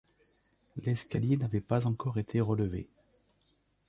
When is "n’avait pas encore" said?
1.37-2.17